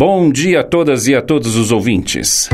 Bom 0.00 0.30
dia 0.32 0.60
a 0.60 0.64
todas 0.64 1.06
e 1.08 1.14
a 1.14 1.20
todos 1.20 1.56
os 1.56 1.70
ouvintes. 1.70 2.48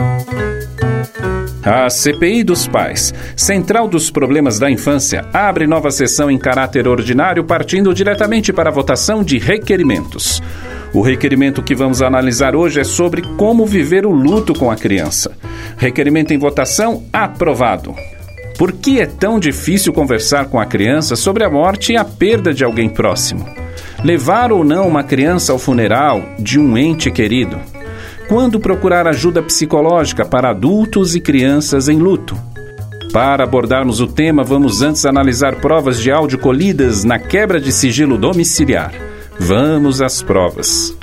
A 1.63 1.89
CPI 1.89 2.43
dos 2.43 2.67
Pais, 2.67 3.15
Central 3.37 3.87
dos 3.87 4.11
Problemas 4.11 4.59
da 4.59 4.69
Infância, 4.69 5.25
abre 5.33 5.65
nova 5.65 5.93
sessão 5.93 6.29
em 6.29 6.39
caráter 6.39 6.89
ordinário, 6.89 7.45
partindo 7.45 7.95
diretamente 7.95 8.53
para 8.53 8.69
a 8.69 8.73
votação 8.73 9.23
de 9.23 9.39
requerimentos. 9.39 10.43
O 10.93 11.01
requerimento 11.01 11.63
que 11.63 11.77
vamos 11.77 12.03
analisar 12.03 12.57
hoje 12.57 12.81
é 12.81 12.85
sobre 12.85 13.23
como 13.37 13.65
viver 13.65 14.05
o 14.05 14.11
luto 14.11 14.53
com 14.53 14.69
a 14.69 14.75
criança. 14.75 15.31
Requerimento 15.77 16.35
em 16.35 16.39
votação 16.39 17.05
aprovado. 17.13 17.95
Por 18.59 18.73
que 18.73 19.01
é 19.01 19.07
tão 19.07 19.39
difícil 19.39 19.93
conversar 19.93 20.47
com 20.47 20.59
a 20.59 20.67
criança 20.67 21.15
sobre 21.15 21.45
a 21.45 21.49
morte 21.49 21.93
e 21.93 21.97
a 21.97 22.05
perda 22.05 22.53
de 22.53 22.65
alguém 22.65 22.89
próximo? 22.89 23.47
Levar 24.07 24.53
ou 24.53 24.63
não 24.63 24.87
uma 24.87 25.03
criança 25.03 25.53
ao 25.53 25.59
funeral 25.59 26.23
de 26.39 26.61
um 26.61 26.79
ente 26.79 27.11
querido? 27.11 27.59
Quando 28.29 28.61
procurar 28.61 29.05
ajuda 29.09 29.43
psicológica 29.43 30.25
para 30.25 30.51
adultos 30.51 31.17
e 31.17 31.21
crianças 31.21 31.89
em 31.89 31.99
luto? 31.99 32.39
Para 33.13 33.43
abordarmos 33.43 34.01
o 34.01 34.07
tema, 34.07 34.45
vamos 34.45 34.81
antes 34.81 35.05
analisar 35.05 35.57
provas 35.57 36.01
de 36.01 36.13
áudio 36.13 36.39
colhidas 36.39 37.03
na 37.03 37.19
quebra 37.19 37.59
de 37.59 37.73
sigilo 37.73 38.17
domiciliar. 38.17 38.95
Vamos 39.41 40.01
às 40.01 40.23
provas. 40.23 40.97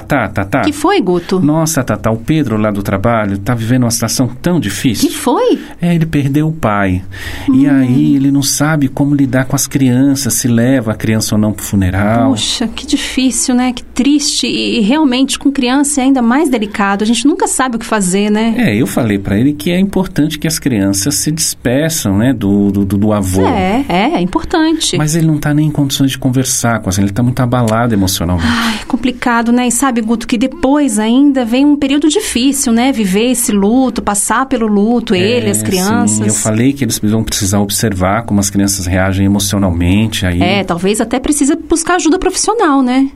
Tatá, 0.00 0.28
Tatá. 0.28 0.60
Que 0.62 0.72
foi, 0.72 1.00
Guto? 1.00 1.40
Nossa, 1.40 1.82
Tatá, 1.82 2.10
o 2.10 2.18
Pedro 2.18 2.56
lá 2.56 2.70
do 2.70 2.82
trabalho 2.82 3.38
tá 3.38 3.54
vivendo 3.54 3.84
uma 3.84 3.90
situação 3.90 4.28
tão 4.28 4.60
difícil. 4.60 5.08
Que 5.08 5.14
foi? 5.14 5.58
É, 5.80 5.94
ele 5.94 6.04
perdeu 6.06 6.48
o 6.48 6.52
pai. 6.52 7.02
Hum. 7.48 7.54
E 7.54 7.68
aí 7.68 8.16
ele 8.16 8.30
não 8.30 8.42
sabe 8.42 8.88
como 8.88 9.14
lidar 9.14 9.46
com 9.46 9.56
as 9.56 9.66
crianças, 9.66 10.34
se 10.34 10.48
leva 10.48 10.92
a 10.92 10.94
criança 10.94 11.34
ou 11.34 11.40
não 11.40 11.52
pro 11.52 11.64
funeral. 11.64 12.30
Poxa, 12.30 12.68
que 12.68 12.86
difícil, 12.86 13.54
né? 13.54 13.72
Que 13.72 13.82
triste. 13.82 14.46
E 14.46 14.80
realmente 14.80 15.38
com 15.38 15.50
criança 15.50 16.00
é 16.00 16.04
ainda 16.04 16.20
mais 16.20 16.50
delicado. 16.50 17.02
A 17.02 17.06
gente 17.06 17.26
nunca 17.26 17.46
sabe 17.46 17.76
o 17.76 17.78
que 17.78 17.86
fazer, 17.86 18.30
né? 18.30 18.54
É, 18.58 18.76
eu 18.76 18.86
falei 18.86 19.18
para 19.18 19.38
ele 19.38 19.52
que 19.52 19.70
é 19.70 19.78
importante 19.78 20.38
que 20.38 20.46
as 20.46 20.58
crianças 20.58 21.14
se 21.14 21.30
despeçam, 21.30 22.18
né, 22.18 22.32
do, 22.32 22.70
do, 22.70 22.84
do 22.84 23.12
avô. 23.12 23.46
É, 23.46 23.84
é, 23.88 24.02
é 24.14 24.20
importante. 24.20 24.98
Mas 24.98 25.14
ele 25.14 25.26
não 25.26 25.38
tá 25.38 25.54
nem 25.54 25.68
em 25.68 25.70
condições 25.70 26.10
de 26.10 26.18
conversar 26.18 26.80
com 26.80 26.88
as 26.88 26.98
ele 26.98 27.10
tá 27.10 27.22
muito 27.22 27.40
abalado 27.40 27.94
emocionalmente. 27.94 28.46
Ai, 28.48 28.80
complicado, 28.86 29.52
né? 29.52 29.66
E 29.66 29.70
sabe, 29.70 29.85
Guto, 29.90 30.26
que 30.26 30.36
depois 30.36 30.98
ainda 30.98 31.44
vem 31.44 31.64
um 31.64 31.76
período 31.76 32.08
difícil, 32.08 32.72
né? 32.72 32.92
Viver 32.92 33.30
esse 33.30 33.52
luto, 33.52 34.02
passar 34.02 34.46
pelo 34.46 34.66
luto, 34.66 35.14
é, 35.14 35.18
ele, 35.18 35.50
as 35.50 35.62
crianças. 35.62 36.18
Sim, 36.18 36.26
eu 36.26 36.34
falei 36.34 36.72
que 36.72 36.84
eles 36.84 36.98
vão 36.98 37.24
precisar 37.24 37.60
observar 37.60 38.22
como 38.22 38.40
as 38.40 38.50
crianças 38.50 38.86
reagem 38.86 39.26
emocionalmente. 39.26 40.26
Aí... 40.26 40.42
É, 40.42 40.64
talvez 40.64 41.00
até 41.00 41.18
precisa 41.18 41.56
buscar 41.68 41.96
ajuda 41.96 42.18
profissional, 42.18 42.82
né? 42.82 43.10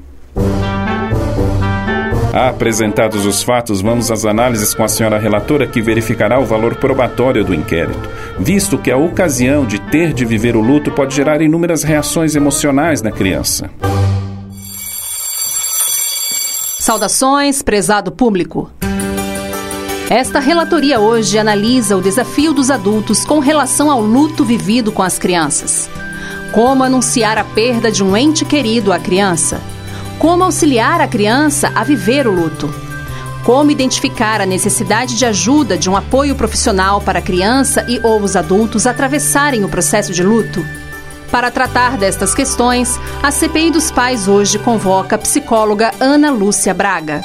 Apresentados 2.32 3.27
os 3.27 3.42
fatos, 3.42 3.80
vamos 3.80 4.10
às 4.10 4.24
análises 4.24 4.72
com 4.72 4.84
a 4.84 4.88
senhora 4.88 5.18
relatora 5.18 5.66
que 5.66 5.82
verificará 5.82 6.38
o 6.38 6.44
valor 6.44 6.77
probatório 6.77 7.44
do 7.44 7.52
inquérito, 7.52 8.08
visto 8.38 8.78
que 8.78 8.90
a 8.90 8.96
ocasião 8.96 9.66
de 9.66 9.80
ter 9.80 10.12
de 10.12 10.24
viver 10.24 10.55
o 10.55 10.60
luto 10.60 10.92
pode 10.92 11.14
gerar 11.14 11.42
inúmeras 11.42 11.82
reações 11.82 12.36
emocionais 12.36 13.02
na 13.02 13.10
criança. 13.10 13.68
Saudações, 16.91 17.62
prezado 17.62 18.10
público. 18.10 18.69
Esta 20.10 20.41
relatoria 20.41 20.98
hoje 20.98 21.38
analisa 21.38 21.96
o 21.96 22.02
desafio 22.02 22.52
dos 22.52 22.69
adultos 22.69 23.24
com 23.24 23.38
relação 23.38 23.92
ao 23.92 24.00
luto 24.00 24.44
vivido 24.44 24.91
com 24.91 25.00
as 25.00 25.16
crianças. 25.16 25.88
Como 26.50 26.83
anunciar 26.83 27.38
a 27.38 27.44
perda 27.44 27.92
de 27.92 28.02
um 28.02 28.16
ente 28.16 28.44
querido 28.44 28.92
à 28.92 28.98
criança? 28.98 29.61
Como 30.18 30.42
auxiliar 30.42 31.00
a 31.00 31.06
criança 31.06 31.70
a 31.77 31.84
viver 31.84 32.27
o 32.27 32.33
luto? 32.33 32.68
Como 33.44 33.70
identificar 33.70 34.41
a 34.41 34.46
necessidade 34.46 35.16
de 35.16 35.24
ajuda 35.24 35.78
de 35.78 35.88
um 35.88 35.96
apoio 35.96 36.34
profissional 36.34 37.00
para 37.00 37.20
a 37.20 37.22
criança 37.22 37.84
e 37.86 38.00
ou 38.02 38.20
os 38.20 38.34
adultos 38.34 38.84
atravessarem 38.84 39.64
o 39.64 39.68
processo 39.68 40.12
de 40.12 40.24
luto? 40.24 40.67
Para 41.30 41.48
tratar 41.48 41.96
destas 41.96 42.35
questões, 42.35 42.98
a 43.23 43.30
CPI 43.30 43.70
dos 43.70 43.89
Pais 43.89 44.27
hoje 44.27 44.58
convoca 44.58 45.14
a 45.14 45.18
psicóloga 45.18 45.92
Ana 46.01 46.33
Lúcia 46.33 46.74
Braga. 46.74 47.20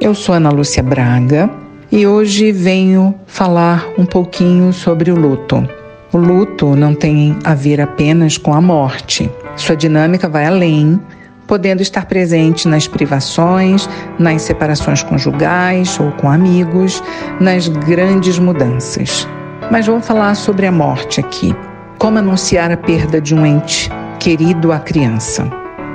Eu 0.00 0.14
sou 0.14 0.36
Ana 0.36 0.50
Lúcia 0.50 0.82
Braga 0.82 1.50
e 1.90 2.06
hoje 2.06 2.52
venho 2.52 3.16
falar 3.26 3.88
um 3.98 4.06
pouquinho 4.06 4.72
sobre 4.72 5.10
o 5.10 5.16
luto. 5.16 5.68
O 6.12 6.16
luto 6.16 6.76
não 6.76 6.94
tem 6.94 7.36
a 7.42 7.52
ver 7.52 7.80
apenas 7.80 8.38
com 8.38 8.54
a 8.54 8.60
morte. 8.60 9.28
Sua 9.56 9.76
dinâmica 9.76 10.28
vai 10.28 10.46
além 10.46 11.00
podendo 11.50 11.82
estar 11.82 12.06
presente 12.06 12.68
nas 12.68 12.86
privações, 12.86 13.88
nas 14.20 14.42
separações 14.42 15.02
conjugais 15.02 15.98
ou 15.98 16.12
com 16.12 16.30
amigos, 16.30 17.02
nas 17.40 17.66
grandes 17.66 18.38
mudanças. 18.38 19.26
Mas 19.68 19.84
vamos 19.84 20.06
falar 20.06 20.36
sobre 20.36 20.68
a 20.68 20.70
morte 20.70 21.18
aqui. 21.18 21.52
Como 21.98 22.18
anunciar 22.18 22.70
a 22.70 22.76
perda 22.76 23.20
de 23.20 23.34
um 23.34 23.44
ente 23.44 23.90
querido 24.20 24.70
à 24.70 24.78
criança? 24.78 25.44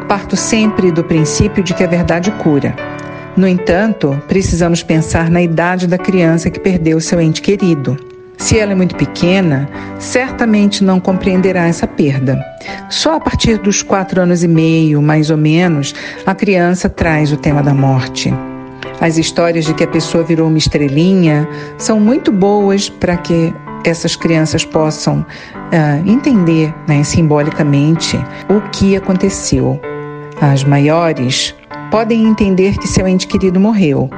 Parto 0.10 0.36
sempre 0.36 0.92
do 0.92 1.06
princípio 1.06 1.64
de 1.64 1.74
que 1.74 1.86
a 1.86 1.88
verdade 1.88 2.32
cura. 2.32 2.76
No 3.38 3.48
entanto, 3.48 4.22
precisamos 4.28 4.84
pensar 4.84 5.30
na 5.30 5.42
idade 5.42 5.88
da 5.88 5.98
criança 5.98 6.50
que 6.50 6.60
perdeu 6.60 7.00
seu 7.00 7.22
ente 7.22 7.42
querido. 7.42 8.15
Se 8.38 8.58
ela 8.60 8.74
é 8.74 8.76
muito 8.76 8.96
pequena, 8.96 9.68
certamente 10.00 10.84
não 10.84 11.00
compreenderá 11.00 11.68
essa 11.68 11.88
perda. 11.88 12.44
Só 12.90 13.16
a 13.16 13.20
partir 13.20 13.58
dos 13.58 13.82
quatro 13.82 14.22
anos 14.22 14.44
e 14.44 14.48
meio, 14.48 15.02
mais 15.02 15.30
ou 15.30 15.38
menos, 15.38 15.94
a 16.26 16.36
criança 16.36 16.90
traz 16.90 17.32
o 17.32 17.38
tema 17.38 17.64
da 17.64 17.74
morte. 17.74 18.34
As 19.02 19.18
histórias 19.18 19.66
de 19.66 19.74
que 19.74 19.84
a 19.84 19.88
pessoa 19.88 20.24
virou 20.24 20.48
uma 20.48 20.58
estrelinha 20.58 21.48
são 21.78 22.00
muito 22.00 22.32
boas 22.32 22.90
para 22.90 23.18
que 23.18 23.54
essas 23.84 24.16
crianças 24.16 24.66
possam 24.66 25.20
uh, 25.20 26.10
entender 26.10 26.74
né, 26.88 27.04
simbolicamente 27.04 28.18
o 28.50 28.62
que 28.72 28.96
aconteceu. 28.96 29.80
As 30.42 30.64
maiores 30.64 31.56
podem 31.92 32.26
entender 32.26 32.78
que 32.78 32.88
seu 32.88 33.08
ente 33.08 33.28
querido 33.28 33.60
morreu, 33.60 34.10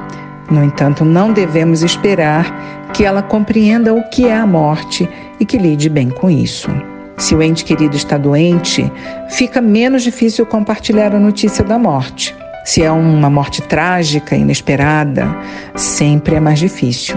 no 0.50 0.64
entanto, 0.64 1.04
não 1.04 1.32
devemos 1.32 1.82
esperar 1.82 2.77
que 2.92 3.04
ela 3.04 3.22
compreenda 3.22 3.94
o 3.94 4.02
que 4.10 4.26
é 4.26 4.36
a 4.36 4.46
morte 4.46 5.08
e 5.38 5.44
que 5.44 5.58
lide 5.58 5.88
bem 5.88 6.10
com 6.10 6.30
isso. 6.30 6.70
Se 7.16 7.34
o 7.34 7.42
ente 7.42 7.64
querido 7.64 7.96
está 7.96 8.16
doente, 8.16 8.90
fica 9.30 9.60
menos 9.60 10.02
difícil 10.02 10.46
compartilhar 10.46 11.14
a 11.14 11.18
notícia 11.18 11.64
da 11.64 11.78
morte. 11.78 12.34
Se 12.64 12.82
é 12.82 12.90
uma 12.90 13.28
morte 13.28 13.60
trágica, 13.62 14.36
inesperada, 14.36 15.26
sempre 15.74 16.36
é 16.36 16.40
mais 16.40 16.58
difícil. 16.58 17.16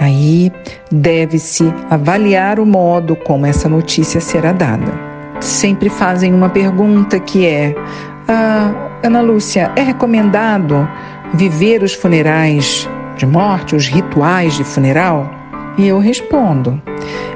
Aí 0.00 0.52
deve-se 0.90 1.64
avaliar 1.90 2.58
o 2.60 2.64
modo 2.64 3.16
como 3.16 3.44
essa 3.44 3.68
notícia 3.68 4.20
será 4.20 4.52
dada. 4.52 4.92
Sempre 5.40 5.90
fazem 5.90 6.32
uma 6.32 6.48
pergunta 6.48 7.18
que 7.18 7.46
é: 7.46 7.74
ah, 8.28 8.72
Ana 9.02 9.20
Lúcia, 9.20 9.70
é 9.76 9.82
recomendado 9.82 10.88
viver 11.34 11.82
os 11.82 11.92
funerais 11.92 12.88
de 13.18 13.26
morte, 13.26 13.76
os 13.76 13.88
rituais 13.88 14.54
de 14.54 14.64
funeral? 14.64 15.30
E 15.76 15.86
eu 15.86 15.98
respondo: 15.98 16.80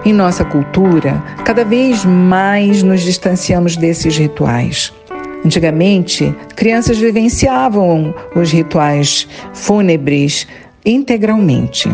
em 0.04 0.12
nossa 0.12 0.44
cultura, 0.44 1.22
cada 1.44 1.64
vez 1.64 2.04
mais 2.04 2.82
nos 2.82 3.02
distanciamos 3.02 3.76
desses 3.76 4.16
rituais. 4.16 4.92
Antigamente, 5.44 6.34
crianças 6.56 6.98
vivenciavam 6.98 8.14
os 8.34 8.52
rituais 8.52 9.28
fúnebres 9.52 10.46
integralmente. 10.86 11.88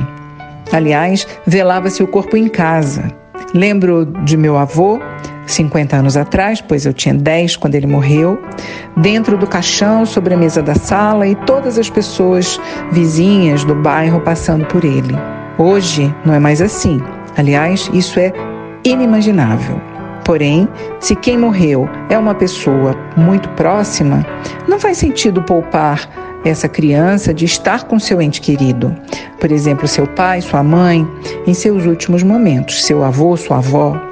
Aliás, 0.72 1.26
velava-se 1.46 2.02
o 2.02 2.06
corpo 2.06 2.36
em 2.36 2.48
casa. 2.48 3.10
Lembro 3.54 4.04
de 4.24 4.36
meu 4.36 4.58
avô 4.58 5.00
50 5.48 5.96
anos 5.96 6.16
atrás, 6.16 6.60
pois 6.60 6.86
eu 6.86 6.92
tinha 6.92 7.14
10 7.14 7.56
quando 7.56 7.74
ele 7.74 7.86
morreu, 7.86 8.40
dentro 8.96 9.36
do 9.36 9.46
caixão, 9.46 10.04
sobre 10.04 10.34
a 10.34 10.36
mesa 10.36 10.62
da 10.62 10.74
sala 10.74 11.26
e 11.26 11.34
todas 11.34 11.78
as 11.78 11.90
pessoas 11.90 12.60
vizinhas 12.92 13.64
do 13.64 13.74
bairro 13.74 14.20
passando 14.20 14.66
por 14.66 14.84
ele. 14.84 15.16
Hoje 15.58 16.14
não 16.24 16.34
é 16.34 16.38
mais 16.38 16.60
assim. 16.60 17.00
Aliás, 17.36 17.90
isso 17.92 18.20
é 18.20 18.32
inimaginável. 18.84 19.80
Porém, 20.24 20.68
se 21.00 21.16
quem 21.16 21.38
morreu 21.38 21.88
é 22.10 22.18
uma 22.18 22.34
pessoa 22.34 22.94
muito 23.16 23.48
próxima, 23.50 24.24
não 24.68 24.78
faz 24.78 24.98
sentido 24.98 25.42
poupar 25.42 26.08
essa 26.44 26.68
criança 26.68 27.32
de 27.32 27.44
estar 27.44 27.84
com 27.84 27.98
seu 27.98 28.20
ente 28.20 28.40
querido. 28.40 28.94
Por 29.40 29.50
exemplo, 29.50 29.88
seu 29.88 30.06
pai, 30.06 30.40
sua 30.40 30.62
mãe, 30.62 31.06
em 31.46 31.54
seus 31.54 31.86
últimos 31.86 32.22
momentos, 32.22 32.84
seu 32.84 33.02
avô, 33.02 33.36
sua 33.36 33.58
avó. 33.58 34.07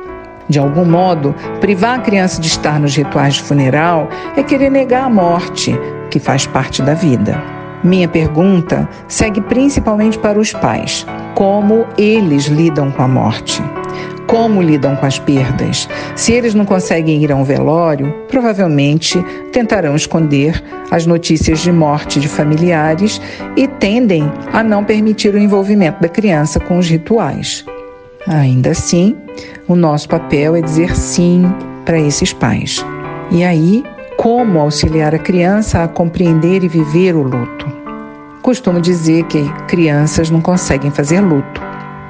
De 0.49 0.59
algum 0.59 0.85
modo, 0.85 1.35
privar 1.61 1.99
a 1.99 2.03
criança 2.03 2.41
de 2.41 2.47
estar 2.47 2.79
nos 2.79 2.95
rituais 2.95 3.35
de 3.35 3.43
funeral 3.43 4.09
é 4.37 4.43
querer 4.43 4.71
negar 4.71 5.05
a 5.05 5.11
morte, 5.11 5.79
que 6.11 6.21
faz 6.21 6.47
parte 6.47 6.83
da 6.83 6.95
vida. 6.95 7.43
Minha 7.83 8.09
pergunta 8.09 8.89
segue 9.09 9.41
principalmente 9.41 10.19
para 10.19 10.39
os 10.39 10.53
pais: 10.53 11.07
como 11.35 11.87
eles 11.99 12.47
lidam 12.47 12.91
com 12.91 13.03
a 13.03 13.09
morte? 13.09 13.63
como 14.27 14.61
lidam 14.61 14.97
com 14.97 15.07
as 15.07 15.19
perdas. 15.19 15.89
Se 16.15 16.33
eles 16.33 16.55
não 16.55 16.65
conseguem 16.65 17.23
ir 17.23 17.33
a 17.33 17.37
um 17.37 17.45
velório, 17.45 18.13
provavelmente 18.29 19.23
tentarão 19.53 19.95
esconder 19.95 20.63
as 20.91 21.07
notícias 21.07 21.61
de 21.61 21.73
morte 21.73 22.21
de 22.21 22.29
familiares 22.29 23.21
e 23.57 23.67
tendem 23.67 24.31
a 24.53 24.63
não 24.63 24.85
permitir 24.85 25.35
o 25.35 25.39
envolvimento 25.39 26.01
da 26.01 26.09
criança 26.09 26.59
com 26.59 26.79
os 26.79 26.89
rituais. 26.89 27.65
Ainda 28.29 28.71
assim, 28.71 29.17
o 29.69 29.77
nosso 29.77 30.09
papel 30.09 30.57
é 30.57 30.61
dizer 30.61 30.97
sim 30.97 31.45
para 31.85 31.99
esses 31.99 32.33
pais. 32.33 32.85
E 33.31 33.45
aí, 33.45 33.85
como 34.17 34.59
auxiliar 34.59 35.15
a 35.15 35.19
criança 35.19 35.85
a 35.85 35.89
compreender 35.89 36.65
e 36.65 36.69
viver 36.69 37.15
o 37.15 37.23
luto? 37.23 37.67
Costumo 38.43 38.81
dizer 38.81 39.25
que 39.25 39.49
crianças 39.69 40.31
não 40.31 40.41
conseguem 40.41 40.91
fazer 40.91 41.21
luto. 41.21 41.61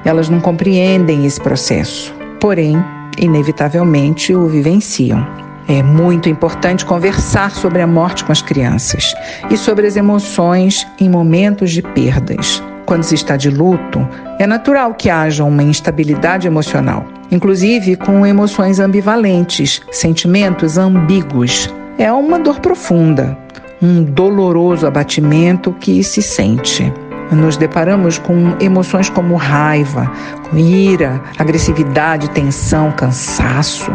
Elas 0.05 0.29
não 0.29 0.39
compreendem 0.39 1.25
esse 1.25 1.39
processo, 1.39 2.13
porém, 2.39 2.75
inevitavelmente 3.19 4.33
o 4.33 4.47
vivenciam. 4.47 5.25
É 5.67 5.83
muito 5.83 6.29
importante 6.29 6.85
conversar 6.85 7.51
sobre 7.51 7.81
a 7.81 7.87
morte 7.87 8.23
com 8.23 8.31
as 8.31 8.41
crianças 8.41 9.13
e 9.51 9.57
sobre 9.57 9.85
as 9.85 9.97
emoções 9.97 10.87
em 10.99 11.09
momentos 11.09 11.71
de 11.71 11.81
perdas. 11.81 12.63
Quando 12.87 13.03
se 13.03 13.15
está 13.15 13.35
de 13.35 13.49
luto, 13.49 14.07
é 14.39 14.47
natural 14.47 14.93
que 14.93 15.09
haja 15.09 15.43
uma 15.43 15.61
instabilidade 15.61 16.47
emocional, 16.47 17.05
inclusive 17.29 17.97
com 17.97 18.25
emoções 18.25 18.79
ambivalentes, 18.79 19.81
sentimentos 19.91 20.77
ambíguos. 20.77 21.69
É 21.97 22.09
uma 22.13 22.39
dor 22.39 22.61
profunda, 22.61 23.37
um 23.81 24.05
doloroso 24.05 24.87
abatimento 24.87 25.73
que 25.73 26.01
se 26.01 26.21
sente 26.21 26.93
nos 27.35 27.57
deparamos 27.57 28.17
com 28.17 28.55
emoções 28.59 29.09
como 29.09 29.35
raiva, 29.35 30.09
ira, 30.53 31.21
agressividade, 31.37 32.29
tensão, 32.29 32.91
cansaço, 32.91 33.91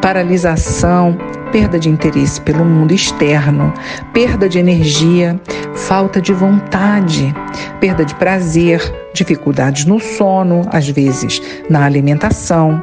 paralisação, 0.00 1.18
perda 1.50 1.78
de 1.78 1.88
interesse 1.88 2.40
pelo 2.40 2.64
mundo 2.64 2.92
externo, 2.92 3.72
perda 4.12 4.48
de 4.48 4.58
energia, 4.58 5.40
falta 5.74 6.20
de 6.20 6.32
vontade, 6.32 7.34
perda 7.80 8.04
de 8.04 8.14
prazer, 8.14 8.80
dificuldades 9.14 9.84
no 9.84 10.00
sono, 10.00 10.62
às 10.70 10.88
vezes 10.88 11.40
na 11.68 11.84
alimentação. 11.84 12.82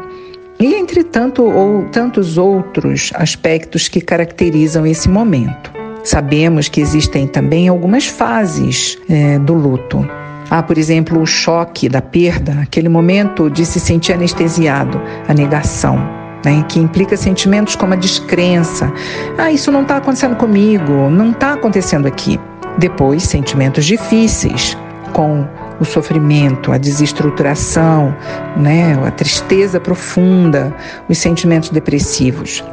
E 0.59 0.73
entre 0.75 1.03
tanto 1.03 1.43
ou 1.43 1.83
tantos 1.85 2.37
outros 2.37 3.11
aspectos 3.15 3.87
que 3.87 3.99
caracterizam 3.99 4.85
esse 4.85 5.09
momento. 5.09 5.71
Sabemos 6.03 6.69
que 6.69 6.79
existem 6.79 7.27
também 7.27 7.67
algumas 7.67 8.05
fases 8.05 8.97
é, 9.09 9.39
do 9.39 9.53
luto. 9.53 10.07
Há, 10.49 10.61
por 10.61 10.77
exemplo, 10.77 11.19
o 11.19 11.25
choque 11.25 11.89
da 11.89 12.01
perda, 12.01 12.59
aquele 12.61 12.87
momento 12.87 13.49
de 13.49 13.65
se 13.65 13.79
sentir 13.79 14.13
anestesiado, 14.13 15.01
a 15.27 15.33
negação, 15.33 16.24
né, 16.45 16.63
que 16.69 16.79
implica 16.79 17.17
sentimentos 17.17 17.75
como 17.75 17.93
a 17.93 17.97
descrença. 17.97 18.93
Ah, 19.37 19.51
isso 19.51 19.71
não 19.71 19.81
está 19.81 19.97
acontecendo 19.97 20.35
comigo, 20.35 21.09
não 21.09 21.31
está 21.31 21.53
acontecendo 21.53 22.05
aqui. 22.05 22.39
Depois, 22.77 23.23
sentimentos 23.23 23.83
difíceis, 23.85 24.77
com 25.11 25.47
o 25.79 25.85
sofrimento, 25.85 26.71
a 26.71 26.77
desestruturação, 26.77 28.15
né, 28.55 28.97
a 29.05 29.11
tristeza 29.11 29.79
profunda, 29.79 30.73
os 31.09 31.17
sentimentos 31.17 31.69
depressivos. 31.69 32.63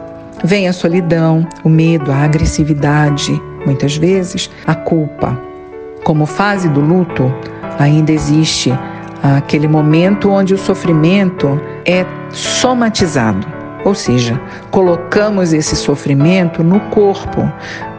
Vem 0.45 0.69
a 0.69 0.73
solidão, 0.73 1.47
o 1.65 1.69
medo, 1.69 2.13
a 2.13 2.17
agressividade, 2.17 3.41
muitas 3.65 3.97
vezes 3.97 4.51
a 4.67 4.75
culpa. 4.75 5.39
Como 6.05 6.27
fase 6.27 6.69
do 6.69 6.81
luto, 6.81 7.33
ainda 7.79 8.13
existe 8.13 8.73
aquele 9.23 9.69
momento 9.69 10.29
onde 10.29 10.53
o 10.53 10.59
sofrimento 10.59 11.61
é 11.87 12.05
somatizado, 12.31 13.47
ou 13.85 13.95
seja, 13.95 14.41
colocamos 14.71 15.53
esse 15.53 15.77
sofrimento 15.77 16.63
no 16.63 16.81
corpo. 16.91 17.51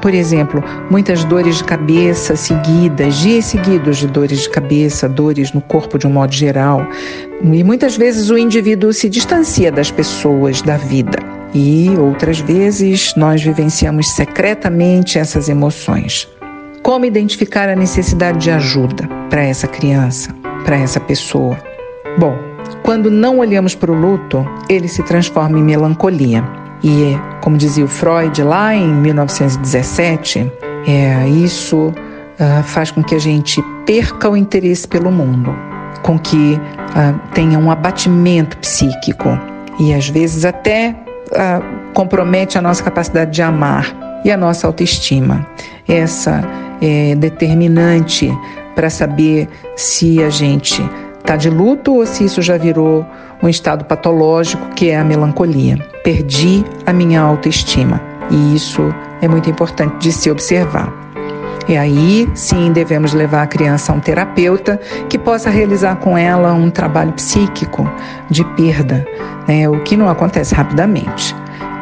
Por 0.02 0.14
exemplo, 0.14 0.64
muitas 0.90 1.24
dores 1.24 1.58
de 1.58 1.64
cabeça 1.64 2.36
seguidas, 2.36 3.16
dias 3.16 3.46
seguidos 3.46 3.98
de 3.98 4.08
dores 4.08 4.42
de 4.42 4.50
cabeça, 4.50 5.08
dores 5.08 5.52
no 5.52 5.62
corpo 5.62 5.98
de 5.98 6.08
um 6.08 6.12
modo 6.12 6.34
geral. 6.34 6.86
E 7.42 7.64
muitas 7.64 7.98
vezes 7.98 8.30
o 8.30 8.38
indivíduo 8.38 8.94
se 8.94 9.10
distancia 9.10 9.72
das 9.72 9.92
pessoas, 9.92 10.62
da 10.62 10.78
vida 10.78 11.34
e 11.54 11.90
outras 12.00 12.40
vezes 12.40 13.14
nós 13.16 13.42
vivenciamos 13.44 14.10
secretamente 14.10 15.20
essas 15.20 15.50
emoções. 15.50 16.28
Como 16.82 17.06
identificar 17.06 17.70
a 17.70 17.76
necessidade 17.76 18.40
de 18.40 18.52
ajuda 18.52 19.08
para 19.30 19.44
essa 19.44 19.68
criança, 19.68 20.36
para 20.66 20.78
essa 20.78 21.00
pessoa? 21.00 21.58
Bom, 22.18 22.53
quando 22.84 23.10
não 23.10 23.40
olhamos 23.40 23.74
para 23.74 23.92
o 23.92 23.96
luto, 23.96 24.46
ele 24.70 24.88
se 24.88 25.02
transforma 25.04 25.58
em 25.58 25.64
melancolia. 25.64 26.44
E, 26.84 27.18
como 27.42 27.58
dizia 27.58 27.86
o 27.86 27.88
Freud 27.88 28.44
lá 28.44 28.76
em 28.76 28.94
1917, 28.94 30.52
é, 30.86 31.28
isso 31.30 31.88
uh, 31.88 32.64
faz 32.64 32.92
com 32.92 33.02
que 33.02 33.16
a 33.16 33.20
gente 33.20 33.64
perca 33.86 34.30
o 34.30 34.36
interesse 34.36 34.86
pelo 34.86 35.10
mundo, 35.10 35.56
com 36.02 36.20
que 36.20 36.56
uh, 36.56 37.20
tenha 37.34 37.58
um 37.58 37.72
abatimento 37.72 38.58
psíquico 38.58 39.30
e 39.80 39.94
às 39.94 40.10
vezes 40.10 40.44
até 40.44 40.94
uh, 41.32 41.94
compromete 41.94 42.58
a 42.58 42.62
nossa 42.62 42.84
capacidade 42.84 43.32
de 43.32 43.42
amar 43.42 44.22
e 44.26 44.32
a 44.32 44.36
nossa 44.36 44.68
autoestima. 44.68 45.48
Essa 45.88 46.42
é 46.82 47.16
determinante 47.16 48.30
para 48.76 48.90
saber 48.90 49.48
se 49.76 50.22
a 50.22 50.30
gente 50.30 50.82
está 51.24 51.38
de 51.38 51.50
luto 51.50 51.96
ou 51.96 52.06
se 52.06 52.26
isso 52.26 52.42
já 52.42 52.58
virou 52.58 53.06
um 53.42 53.50
estado 53.50 53.86
patológico 53.86 54.68
que 54.76 54.90
é 54.90 54.98
a 54.98 55.04
melancolia. 55.04 55.78
Perdi 56.04 56.64
a 56.86 56.94
minha 56.94 57.22
autoestima 57.22 58.02
e 58.30 58.56
isso 58.56 58.94
é 59.22 59.28
muito 59.28 59.50
importante 59.50 59.98
de 60.00 60.12
se 60.12 60.30
observar. 60.30 60.92
E 61.68 61.78
aí, 61.78 62.30
sim, 62.36 62.74
devemos 62.74 63.14
levar 63.14 63.44
a 63.44 63.48
criança 63.48 63.94
a 63.94 63.96
um 63.96 64.00
terapeuta 64.00 64.80
que 65.10 65.18
possa 65.18 65.50
realizar 65.50 65.96
com 65.96 66.18
ela 66.18 66.54
um 66.54 66.70
trabalho 66.70 67.14
psíquico 67.14 67.90
de 68.30 68.44
perda, 68.56 69.08
né, 69.48 69.70
o 69.70 69.80
que 69.82 69.96
não 69.96 70.10
acontece 70.10 70.54
rapidamente. 70.54 71.34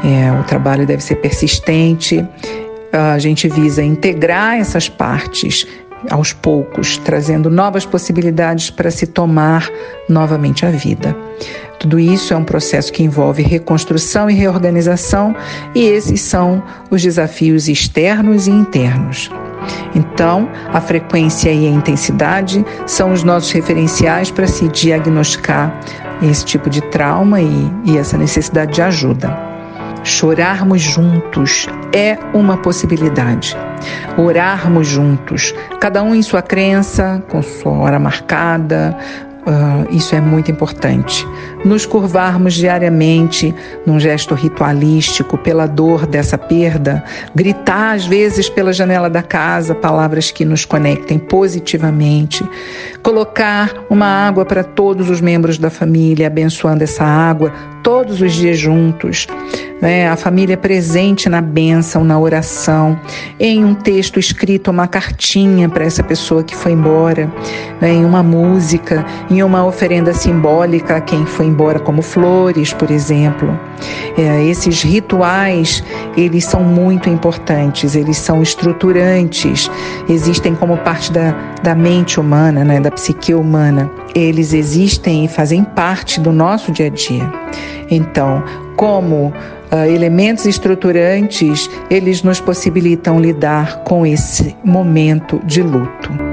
É, 0.03 0.31
o 0.39 0.43
trabalho 0.43 0.85
deve 0.85 1.03
ser 1.03 1.15
persistente, 1.15 2.23
a 2.93 3.17
gente 3.17 3.47
visa 3.47 3.83
integrar 3.83 4.57
essas 4.57 4.88
partes 4.88 5.65
aos 6.09 6.33
poucos, 6.33 6.98
trazendo 6.98 7.50
novas 7.50 7.86
possibilidades 7.86 8.69
para 8.69 8.92
se 8.92 9.06
tomar 9.06 9.69
novamente 10.09 10.65
a 10.65 10.71
vida. 10.71 11.15
Tudo 11.80 12.00
isso 12.00 12.33
é 12.33 12.38
um 12.38 12.44
processo 12.44 12.92
que 12.92 13.01
envolve 13.01 13.42
reconstrução 13.42 14.30
e 14.30 14.33
reorganização, 14.33 15.36
e 15.74 15.84
esses 15.84 16.22
são 16.22 16.62
os 16.91 17.01
desafios 17.01 17.67
externos 17.67 18.48
e 18.48 18.51
internos. 18.51 19.31
Então, 19.96 20.48
a 20.72 20.79
frequência 20.79 21.51
e 21.51 21.67
a 21.67 21.70
intensidade 21.70 22.63
são 22.86 23.12
os 23.12 23.24
nossos 23.24 23.51
referenciais 23.51 24.29
para 24.29 24.48
se 24.48 24.67
diagnosticar 24.70 25.75
esse 26.22 26.46
tipo 26.46 26.70
de 26.70 26.81
trauma 26.81 27.41
e, 27.41 27.72
e 27.86 27.98
essa 27.98 28.17
necessidade 28.17 28.74
de 28.74 28.81
ajuda. 28.81 29.36
Chorarmos 30.03 30.81
juntos 30.81 31.67
é 31.93 32.17
uma 32.34 32.58
possibilidade. 32.58 33.55
Orarmos 34.17 34.88
juntos, 34.88 35.53
cada 35.79 36.01
um 36.03 36.13
em 36.13 36.21
sua 36.21 36.41
crença, 36.41 37.23
com 37.29 37.41
sua 37.41 37.73
hora 37.73 38.00
marcada, 38.00 38.97
Uh, 39.41 39.95
isso 39.95 40.13
é 40.13 40.21
muito 40.21 40.51
importante. 40.51 41.27
Nos 41.65 41.83
curvarmos 41.83 42.53
diariamente 42.53 43.53
num 43.88 44.00
gesto 44.00 44.35
ritualístico 44.35 45.35
pela 45.35 45.65
dor 45.65 46.05
dessa 46.05 46.38
perda, 46.38 47.03
gritar 47.33 47.95
às 47.95 48.05
vezes 48.05 48.47
pela 48.47 48.71
janela 48.71 49.09
da 49.09 49.23
casa 49.23 49.73
palavras 49.73 50.29
que 50.29 50.45
nos 50.45 50.63
conectem 50.63 51.17
positivamente, 51.17 52.47
colocar 53.01 53.73
uma 53.89 54.05
água 54.05 54.45
para 54.45 54.63
todos 54.63 55.09
os 55.09 55.19
membros 55.19 55.57
da 55.57 55.71
família, 55.71 56.27
abençoando 56.27 56.83
essa 56.83 57.03
água 57.03 57.51
todos 57.83 58.21
os 58.21 58.33
dias 58.33 58.57
juntos, 58.57 59.27
né? 59.81 60.07
a 60.07 60.15
família 60.15 60.57
presente 60.57 61.27
na 61.27 61.41
bênção, 61.41 62.03
na 62.03 62.19
oração, 62.19 63.00
em 63.39 63.63
um 63.63 63.73
texto 63.73 64.19
escrito, 64.19 64.71
uma 64.71 64.88
cartinha 64.88 65.67
para 65.67 65.85
essa 65.85 66.03
pessoa 66.03 66.43
que 66.43 66.55
foi 66.55 66.73
embora, 66.73 67.31
né? 67.79 67.91
em 67.91 68.05
uma 68.05 68.23
música, 68.23 69.05
em 69.29 69.43
uma 69.43 69.65
oferenda 69.65 70.13
simbólica 70.13 70.97
a 70.97 71.01
quem 71.01 71.25
foi 71.25 71.45
embora, 71.45 71.79
como 71.79 72.01
flores, 72.01 72.73
por 72.73 72.91
exemplo. 72.91 73.59
É, 74.17 74.43
esses 74.45 74.81
rituais, 74.81 75.83
eles 76.15 76.45
são 76.45 76.63
muito 76.63 77.09
importantes, 77.09 77.95
eles 77.95 78.17
são 78.17 78.41
estruturantes, 78.41 79.69
existem 80.09 80.55
como 80.55 80.77
parte 80.77 81.11
da, 81.11 81.31
da 81.63 81.75
mente 81.75 82.19
humana, 82.19 82.63
né? 82.63 82.79
da 82.79 82.91
psique 82.91 83.33
humana. 83.33 83.89
Eles 84.13 84.53
existem 84.53 85.25
e 85.25 85.27
fazem 85.27 85.63
parte 85.63 86.19
do 86.19 86.31
nosso 86.31 86.71
dia 86.71 86.88
a 86.88 86.89
dia. 86.89 87.31
Então, 87.89 88.43
como 88.75 89.33
uh, 89.71 89.85
elementos 89.93 90.45
estruturantes, 90.45 91.69
eles 91.89 92.23
nos 92.23 92.39
possibilitam 92.39 93.19
lidar 93.19 93.83
com 93.83 94.05
esse 94.05 94.55
momento 94.63 95.39
de 95.45 95.61
luto. 95.61 96.30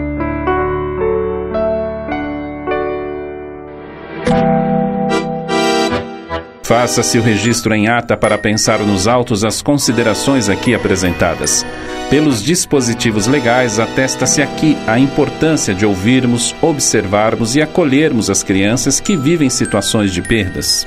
Faça-se 6.69 7.19
o 7.19 7.23
registro 7.23 7.75
em 7.75 7.89
ata 7.89 8.15
para 8.15 8.37
pensar 8.37 8.81
nos 8.81 9.09
autos 9.09 9.43
as 9.43 9.63
considerações 9.63 10.51
aqui 10.51 10.75
apresentadas. 10.75 11.65
Pelos 12.11 12.43
dispositivos 12.43 13.27
legais, 13.27 13.79
atesta-se 13.79 14.43
aqui 14.43 14.77
a 14.87 14.99
importância 14.99 15.73
de 15.73 15.87
ouvirmos, 15.87 16.55
observarmos 16.61 17.57
e 17.57 17.63
acolhermos 17.63 18.29
as 18.29 18.43
crianças 18.43 19.01
que 19.01 19.17
vivem 19.17 19.49
situações 19.49 20.13
de 20.13 20.21
perdas. 20.21 20.87